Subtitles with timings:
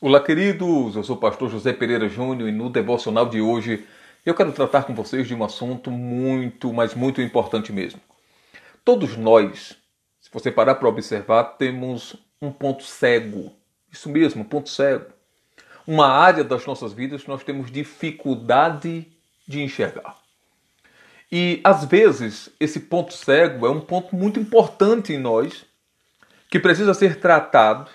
[0.00, 0.94] Olá, queridos.
[0.94, 3.84] Eu sou o pastor José Pereira Júnior e no devocional de hoje
[4.24, 8.00] eu quero tratar com vocês de um assunto muito, mas muito importante mesmo.
[8.84, 9.76] Todos nós,
[10.20, 13.52] se você parar para observar, temos um ponto cego.
[13.90, 15.06] Isso mesmo, um ponto cego.
[15.84, 19.04] Uma área das nossas vidas que nós temos dificuldade
[19.48, 20.16] de enxergar.
[21.30, 25.66] E às vezes esse ponto cego é um ponto muito importante em nós
[26.48, 27.90] que precisa ser tratado,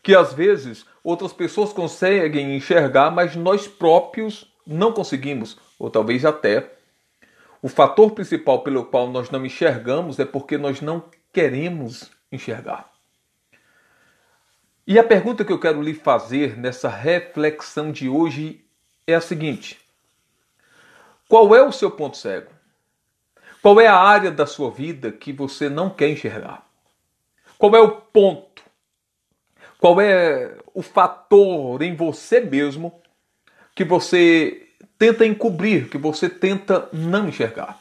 [0.00, 6.70] que às vezes outras pessoas conseguem enxergar, mas nós próprios não conseguimos, ou talvez até
[7.62, 12.90] o fator principal pelo qual nós não enxergamos é porque nós não queremos enxergar.
[14.86, 18.62] E a pergunta que eu quero lhe fazer nessa reflexão de hoje
[19.06, 19.80] é a seguinte:
[21.26, 22.50] qual é o seu ponto cego?
[23.62, 26.66] Qual é a área da sua vida que você não quer enxergar?
[27.56, 28.47] Qual é o ponto
[29.78, 33.00] qual é o fator em você mesmo
[33.74, 34.66] que você
[34.98, 37.78] tenta encobrir, que você tenta não enxergar?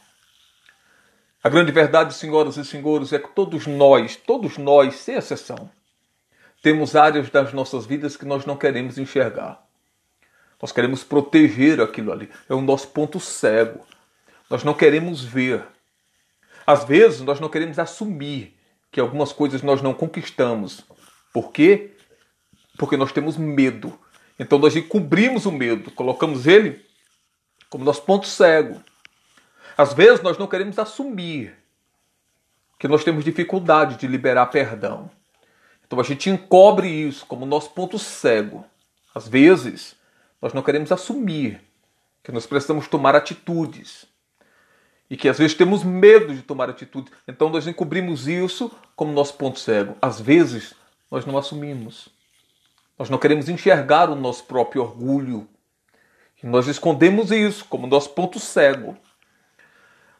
[1.43, 5.69] A grande verdade, senhoras e senhores, é que todos nós, todos nós, sem exceção,
[6.61, 9.65] temos áreas das nossas vidas que nós não queremos enxergar.
[10.61, 12.29] Nós queremos proteger aquilo ali.
[12.49, 13.85] É o nosso ponto cego.
[14.49, 15.63] Nós não queremos ver.
[16.65, 18.57] Às vezes, nós não queremos assumir
[18.91, 20.83] que algumas coisas nós não conquistamos
[21.33, 21.91] por quê?
[22.77, 23.97] Porque nós temos medo.
[24.39, 26.85] Então nós encobrimos o medo, colocamos ele
[27.69, 28.81] como nosso ponto cego.
[29.77, 31.55] Às vezes nós não queremos assumir
[32.79, 35.09] que nós temos dificuldade de liberar perdão.
[35.85, 38.65] Então a gente encobre isso como nosso ponto cego.
[39.13, 39.95] Às vezes
[40.41, 41.61] nós não queremos assumir
[42.23, 44.05] que nós precisamos tomar atitudes
[45.09, 47.09] e que às vezes temos medo de tomar atitude.
[47.27, 49.95] Então nós encobrimos isso como nosso ponto cego.
[50.01, 50.75] Às vezes
[51.09, 52.09] nós não assumimos.
[52.97, 55.47] Nós não queremos enxergar o nosso próprio orgulho.
[56.41, 58.97] E nós escondemos isso como nosso ponto cego.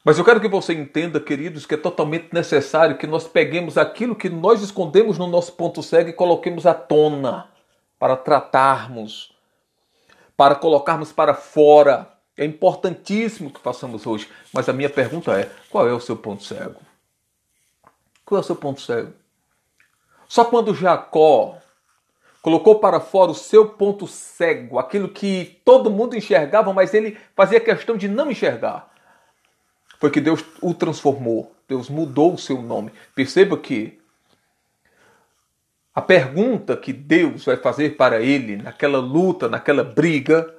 [0.04, 4.16] Mas eu quero que você entenda, queridos, que é totalmente necessário que nós peguemos aquilo
[4.16, 7.50] que nós escondemos no nosso ponto cego e coloquemos à tona
[8.00, 9.34] para tratarmos,
[10.38, 12.08] para colocarmos para fora.
[12.38, 14.30] É importantíssimo que façamos hoje.
[14.54, 16.80] Mas a minha pergunta é: qual é o seu ponto cego?
[18.24, 19.12] Qual é o seu ponto cego?
[20.28, 21.58] Só quando Jacó
[22.42, 27.60] colocou para fora o seu ponto cego, aquilo que todo mundo enxergava, mas ele fazia
[27.60, 28.90] questão de não enxergar,
[30.00, 31.54] foi que Deus o transformou.
[31.68, 32.92] Deus mudou o seu nome.
[33.14, 34.00] Perceba que
[35.94, 40.54] a pergunta que Deus vai fazer para ele naquela luta, naquela briga,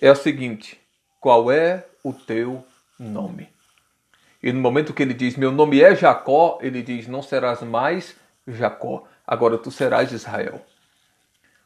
[0.00, 0.80] é a seguinte:
[1.20, 2.64] qual é o teu
[2.98, 3.48] nome?
[4.42, 8.16] E no momento que ele diz, meu nome é Jacó, ele diz, não serás mais
[8.46, 10.60] Jacó, agora tu serás Israel.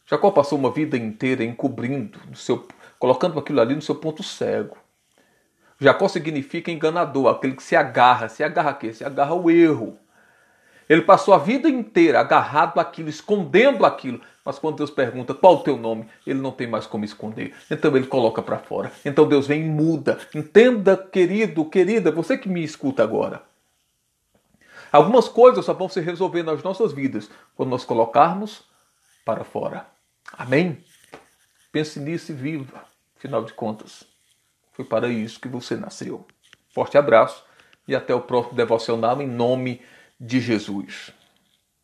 [0.07, 2.67] Jacó passou uma vida inteira encobrindo, seu,
[2.99, 4.77] colocando aquilo ali no seu ponto cego.
[5.81, 8.29] Jacó significa enganador, aquele que se agarra.
[8.29, 8.93] Se agarra a quê?
[8.93, 9.99] Se agarra ao erro.
[10.89, 14.21] Ele passou a vida inteira agarrado àquilo, escondendo aquilo.
[14.45, 17.53] Mas quando Deus pergunta qual o teu nome, ele não tem mais como esconder.
[17.69, 18.93] Então ele coloca para fora.
[19.05, 20.19] Então Deus vem e muda.
[20.35, 23.43] Entenda, querido, querida, você que me escuta agora.
[24.91, 28.63] Algumas coisas só vão se resolver nas nossas vidas quando nós colocarmos
[29.25, 29.87] para fora.
[30.33, 30.85] Amém?
[31.73, 32.85] Pense nisso e viva.
[33.17, 34.05] Afinal de contas,
[34.73, 36.27] foi para isso que você nasceu.
[36.71, 37.45] Forte abraço
[37.89, 39.83] e até o próximo devocional em nome
[40.21, 41.13] de Jesus.